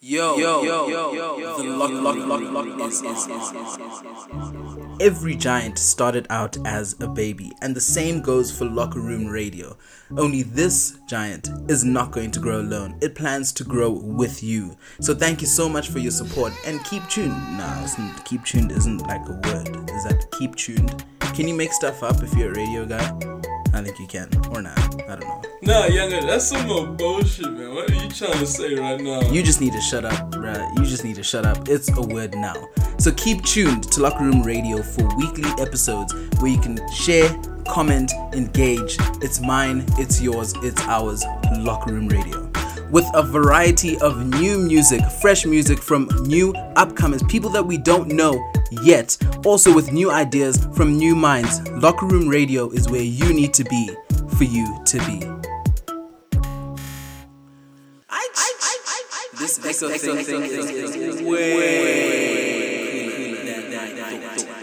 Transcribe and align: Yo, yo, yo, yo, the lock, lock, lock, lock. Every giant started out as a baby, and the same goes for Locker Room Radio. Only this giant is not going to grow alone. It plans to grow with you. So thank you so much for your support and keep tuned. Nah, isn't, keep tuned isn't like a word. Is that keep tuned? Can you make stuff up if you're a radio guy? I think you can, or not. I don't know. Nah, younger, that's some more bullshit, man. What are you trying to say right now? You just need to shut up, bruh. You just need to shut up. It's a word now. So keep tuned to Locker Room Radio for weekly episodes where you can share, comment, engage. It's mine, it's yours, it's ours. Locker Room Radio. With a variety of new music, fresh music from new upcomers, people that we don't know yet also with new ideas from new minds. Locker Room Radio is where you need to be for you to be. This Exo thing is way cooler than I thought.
Yo, 0.00 0.36
yo, 0.36 0.62
yo, 0.62 0.88
yo, 0.88 1.56
the 1.56 1.64
lock, 1.70 1.90
lock, 1.90 2.16
lock, 2.16 2.42
lock. 2.52 2.66
Every 5.00 5.34
giant 5.34 5.78
started 5.78 6.26
out 6.28 6.58
as 6.66 6.94
a 7.00 7.08
baby, 7.08 7.50
and 7.62 7.74
the 7.74 7.80
same 7.80 8.20
goes 8.20 8.56
for 8.56 8.66
Locker 8.66 9.00
Room 9.00 9.26
Radio. 9.26 9.78
Only 10.18 10.42
this 10.42 10.98
giant 11.08 11.48
is 11.68 11.82
not 11.82 12.12
going 12.12 12.30
to 12.32 12.40
grow 12.40 12.60
alone. 12.60 12.98
It 13.00 13.14
plans 13.14 13.52
to 13.52 13.64
grow 13.64 13.90
with 13.90 14.42
you. 14.42 14.76
So 15.00 15.14
thank 15.14 15.40
you 15.40 15.46
so 15.46 15.66
much 15.66 15.88
for 15.88 15.98
your 15.98 16.12
support 16.12 16.52
and 16.66 16.84
keep 16.84 17.08
tuned. 17.08 17.32
Nah, 17.56 17.82
isn't, 17.84 18.24
keep 18.26 18.44
tuned 18.44 18.72
isn't 18.72 18.98
like 19.06 19.26
a 19.26 19.32
word. 19.32 19.90
Is 19.90 20.04
that 20.04 20.26
keep 20.38 20.56
tuned? 20.56 21.06
Can 21.34 21.48
you 21.48 21.54
make 21.54 21.72
stuff 21.72 22.02
up 22.02 22.22
if 22.22 22.34
you're 22.34 22.52
a 22.52 22.54
radio 22.54 22.84
guy? 22.84 23.35
I 23.72 23.82
think 23.82 23.98
you 23.98 24.06
can, 24.06 24.28
or 24.50 24.62
not. 24.62 24.78
I 25.02 25.16
don't 25.16 25.20
know. 25.20 25.42
Nah, 25.62 25.86
younger, 25.86 26.20
that's 26.20 26.46
some 26.46 26.66
more 26.66 26.86
bullshit, 26.86 27.52
man. 27.52 27.74
What 27.74 27.90
are 27.90 27.94
you 27.94 28.08
trying 28.08 28.38
to 28.38 28.46
say 28.46 28.74
right 28.74 29.00
now? 29.00 29.20
You 29.30 29.42
just 29.42 29.60
need 29.60 29.72
to 29.72 29.80
shut 29.80 30.04
up, 30.04 30.30
bruh. 30.30 30.78
You 30.78 30.84
just 30.84 31.04
need 31.04 31.16
to 31.16 31.22
shut 31.22 31.44
up. 31.44 31.68
It's 31.68 31.90
a 31.96 32.02
word 32.02 32.34
now. 32.34 32.54
So 32.98 33.12
keep 33.12 33.42
tuned 33.44 33.90
to 33.92 34.00
Locker 34.00 34.24
Room 34.24 34.42
Radio 34.42 34.82
for 34.82 35.04
weekly 35.16 35.50
episodes 35.58 36.14
where 36.40 36.50
you 36.50 36.60
can 36.60 36.78
share, 36.92 37.28
comment, 37.68 38.12
engage. 38.32 38.96
It's 39.22 39.40
mine, 39.40 39.84
it's 39.98 40.20
yours, 40.20 40.54
it's 40.62 40.80
ours. 40.82 41.24
Locker 41.58 41.92
Room 41.92 42.08
Radio. 42.08 42.50
With 42.90 43.06
a 43.14 43.22
variety 43.22 43.98
of 43.98 44.24
new 44.26 44.58
music, 44.58 45.02
fresh 45.20 45.44
music 45.44 45.80
from 45.80 46.06
new 46.22 46.52
upcomers, 46.76 47.28
people 47.28 47.50
that 47.50 47.66
we 47.66 47.78
don't 47.78 48.08
know 48.08 48.32
yet 48.82 49.16
also 49.44 49.74
with 49.74 49.92
new 49.92 50.10
ideas 50.10 50.66
from 50.74 50.96
new 50.96 51.14
minds. 51.14 51.60
Locker 51.70 52.06
Room 52.06 52.28
Radio 52.28 52.70
is 52.70 52.88
where 52.88 53.02
you 53.02 53.32
need 53.32 53.54
to 53.54 53.64
be 53.64 53.90
for 54.36 54.44
you 54.44 54.66
to 54.86 54.98
be. 55.06 55.36
This 59.38 59.58
Exo 59.58 59.96
thing 59.98 60.42
is 60.42 61.22
way 61.22 62.16
cooler 63.16 63.70
than 63.70 63.98
I 63.98 64.36
thought. 64.36 64.55